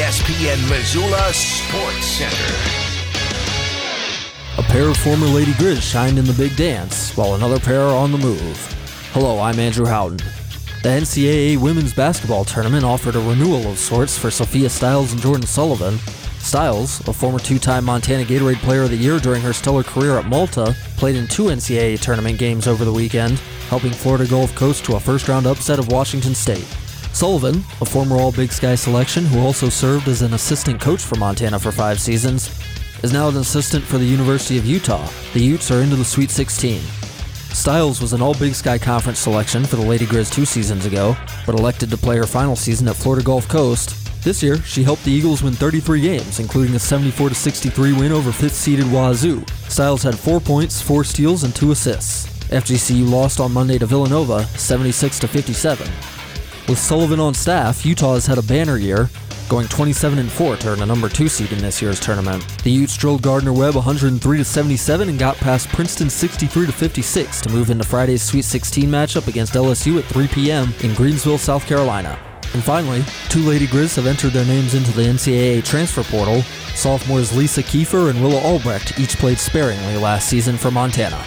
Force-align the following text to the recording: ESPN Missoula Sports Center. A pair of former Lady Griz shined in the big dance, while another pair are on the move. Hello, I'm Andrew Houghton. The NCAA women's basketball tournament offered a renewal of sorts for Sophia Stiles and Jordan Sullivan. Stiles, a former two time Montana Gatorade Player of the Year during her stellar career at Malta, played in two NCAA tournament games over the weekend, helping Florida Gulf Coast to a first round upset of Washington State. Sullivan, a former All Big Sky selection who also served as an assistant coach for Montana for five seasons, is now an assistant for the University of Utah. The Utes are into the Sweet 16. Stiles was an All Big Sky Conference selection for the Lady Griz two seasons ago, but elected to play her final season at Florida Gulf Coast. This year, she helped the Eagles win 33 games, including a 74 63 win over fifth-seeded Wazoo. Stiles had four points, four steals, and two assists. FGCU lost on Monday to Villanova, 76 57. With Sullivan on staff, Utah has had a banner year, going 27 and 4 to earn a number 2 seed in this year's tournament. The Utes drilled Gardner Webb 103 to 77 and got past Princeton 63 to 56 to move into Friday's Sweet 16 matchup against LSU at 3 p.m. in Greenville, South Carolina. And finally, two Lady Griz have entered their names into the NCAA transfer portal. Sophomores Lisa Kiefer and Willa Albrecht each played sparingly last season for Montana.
ESPN 0.00 0.70
Missoula 0.70 1.30
Sports 1.30 2.06
Center. 2.06 2.54
A 4.56 4.62
pair 4.62 4.88
of 4.88 4.96
former 4.96 5.26
Lady 5.26 5.52
Griz 5.58 5.84
shined 5.84 6.18
in 6.18 6.24
the 6.24 6.32
big 6.32 6.56
dance, 6.56 7.14
while 7.18 7.34
another 7.34 7.60
pair 7.60 7.82
are 7.82 7.94
on 7.94 8.10
the 8.10 8.16
move. 8.16 8.56
Hello, 9.12 9.38
I'm 9.38 9.58
Andrew 9.58 9.84
Houghton. 9.84 10.16
The 10.82 10.88
NCAA 10.88 11.58
women's 11.58 11.92
basketball 11.92 12.46
tournament 12.46 12.82
offered 12.82 13.14
a 13.14 13.20
renewal 13.20 13.70
of 13.70 13.78
sorts 13.78 14.16
for 14.16 14.30
Sophia 14.30 14.70
Stiles 14.70 15.12
and 15.12 15.20
Jordan 15.20 15.46
Sullivan. 15.46 15.98
Stiles, 16.38 17.06
a 17.06 17.12
former 17.12 17.38
two 17.38 17.58
time 17.58 17.84
Montana 17.84 18.24
Gatorade 18.24 18.62
Player 18.62 18.84
of 18.84 18.90
the 18.90 18.96
Year 18.96 19.18
during 19.18 19.42
her 19.42 19.52
stellar 19.52 19.82
career 19.82 20.16
at 20.16 20.24
Malta, 20.24 20.74
played 20.96 21.16
in 21.16 21.28
two 21.28 21.50
NCAA 21.50 22.00
tournament 22.00 22.38
games 22.38 22.66
over 22.66 22.86
the 22.86 22.92
weekend, 22.92 23.38
helping 23.68 23.92
Florida 23.92 24.26
Gulf 24.26 24.54
Coast 24.54 24.82
to 24.86 24.96
a 24.96 25.00
first 25.00 25.28
round 25.28 25.46
upset 25.46 25.78
of 25.78 25.92
Washington 25.92 26.34
State. 26.34 26.74
Sullivan, 27.12 27.56
a 27.80 27.84
former 27.84 28.16
All 28.16 28.32
Big 28.32 28.52
Sky 28.52 28.74
selection 28.74 29.24
who 29.26 29.40
also 29.40 29.68
served 29.68 30.08
as 30.08 30.22
an 30.22 30.34
assistant 30.34 30.80
coach 30.80 31.02
for 31.02 31.16
Montana 31.16 31.58
for 31.58 31.72
five 31.72 32.00
seasons, 32.00 32.50
is 33.02 33.12
now 33.12 33.28
an 33.28 33.36
assistant 33.36 33.84
for 33.84 33.98
the 33.98 34.04
University 34.04 34.58
of 34.58 34.66
Utah. 34.66 35.08
The 35.32 35.40
Utes 35.40 35.70
are 35.70 35.82
into 35.82 35.96
the 35.96 36.04
Sweet 36.04 36.30
16. 36.30 36.80
Stiles 37.52 38.00
was 38.00 38.12
an 38.12 38.22
All 38.22 38.34
Big 38.34 38.54
Sky 38.54 38.78
Conference 38.78 39.18
selection 39.18 39.64
for 39.64 39.76
the 39.76 39.84
Lady 39.84 40.06
Griz 40.06 40.30
two 40.30 40.44
seasons 40.44 40.86
ago, 40.86 41.16
but 41.46 41.58
elected 41.58 41.90
to 41.90 41.96
play 41.96 42.16
her 42.16 42.26
final 42.26 42.56
season 42.56 42.88
at 42.88 42.96
Florida 42.96 43.24
Gulf 43.24 43.48
Coast. 43.48 43.96
This 44.22 44.42
year, 44.42 44.62
she 44.62 44.82
helped 44.82 45.04
the 45.04 45.10
Eagles 45.10 45.42
win 45.42 45.54
33 45.54 46.00
games, 46.00 46.40
including 46.40 46.74
a 46.74 46.78
74 46.78 47.30
63 47.30 47.92
win 47.94 48.12
over 48.12 48.32
fifth-seeded 48.32 48.86
Wazoo. 48.86 49.44
Stiles 49.68 50.02
had 50.02 50.18
four 50.18 50.40
points, 50.40 50.80
four 50.80 51.04
steals, 51.04 51.42
and 51.42 51.54
two 51.54 51.72
assists. 51.72 52.26
FGCU 52.50 53.08
lost 53.08 53.40
on 53.40 53.52
Monday 53.52 53.78
to 53.78 53.86
Villanova, 53.86 54.44
76 54.44 55.20
57. 55.20 56.19
With 56.70 56.78
Sullivan 56.78 57.18
on 57.18 57.34
staff, 57.34 57.84
Utah 57.84 58.14
has 58.14 58.26
had 58.26 58.38
a 58.38 58.42
banner 58.42 58.76
year, 58.76 59.10
going 59.48 59.66
27 59.66 60.20
and 60.20 60.30
4 60.30 60.56
to 60.58 60.68
earn 60.68 60.82
a 60.82 60.86
number 60.86 61.08
2 61.08 61.26
seed 61.26 61.50
in 61.50 61.58
this 61.58 61.82
year's 61.82 61.98
tournament. 61.98 62.46
The 62.62 62.70
Utes 62.70 62.96
drilled 62.96 63.22
Gardner 63.22 63.52
Webb 63.52 63.74
103 63.74 64.38
to 64.38 64.44
77 64.44 65.08
and 65.08 65.18
got 65.18 65.36
past 65.38 65.68
Princeton 65.70 66.08
63 66.08 66.66
to 66.66 66.72
56 66.72 67.40
to 67.40 67.48
move 67.50 67.70
into 67.70 67.82
Friday's 67.82 68.22
Sweet 68.22 68.44
16 68.44 68.88
matchup 68.88 69.26
against 69.26 69.54
LSU 69.54 69.98
at 69.98 70.04
3 70.04 70.28
p.m. 70.28 70.72
in 70.84 70.94
Greenville, 70.94 71.38
South 71.38 71.66
Carolina. 71.66 72.16
And 72.54 72.62
finally, 72.62 73.02
two 73.28 73.40
Lady 73.40 73.66
Griz 73.66 73.96
have 73.96 74.06
entered 74.06 74.32
their 74.32 74.46
names 74.46 74.74
into 74.74 74.92
the 74.92 75.02
NCAA 75.02 75.64
transfer 75.64 76.04
portal. 76.04 76.42
Sophomores 76.76 77.36
Lisa 77.36 77.64
Kiefer 77.64 78.10
and 78.10 78.22
Willa 78.22 78.40
Albrecht 78.42 78.96
each 78.96 79.16
played 79.16 79.40
sparingly 79.40 79.96
last 79.96 80.28
season 80.28 80.56
for 80.56 80.70
Montana. 80.70 81.20